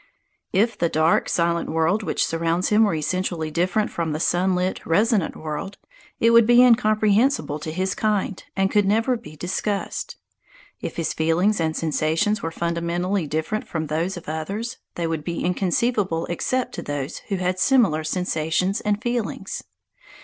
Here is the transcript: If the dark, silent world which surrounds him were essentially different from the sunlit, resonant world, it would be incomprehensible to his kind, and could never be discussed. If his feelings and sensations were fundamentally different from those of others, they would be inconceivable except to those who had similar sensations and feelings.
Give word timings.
If 0.51 0.75
the 0.79 0.89
dark, 0.89 1.29
silent 1.29 1.69
world 1.69 2.01
which 2.01 2.25
surrounds 2.25 2.69
him 2.69 2.83
were 2.85 2.95
essentially 2.95 3.51
different 3.51 3.91
from 3.91 4.13
the 4.13 4.19
sunlit, 4.19 4.83
resonant 4.83 5.35
world, 5.35 5.77
it 6.19 6.31
would 6.31 6.47
be 6.47 6.63
incomprehensible 6.63 7.59
to 7.59 7.71
his 7.71 7.93
kind, 7.93 8.43
and 8.55 8.71
could 8.71 8.87
never 8.87 9.15
be 9.15 9.35
discussed. 9.35 10.15
If 10.81 10.95
his 10.95 11.13
feelings 11.13 11.59
and 11.59 11.75
sensations 11.77 12.41
were 12.41 12.49
fundamentally 12.49 13.27
different 13.27 13.67
from 13.67 13.85
those 13.85 14.17
of 14.17 14.27
others, 14.27 14.77
they 14.95 15.05
would 15.05 15.23
be 15.23 15.43
inconceivable 15.45 16.25
except 16.31 16.73
to 16.73 16.81
those 16.81 17.19
who 17.29 17.35
had 17.35 17.59
similar 17.59 18.03
sensations 18.03 18.81
and 18.81 18.99
feelings. 19.03 19.61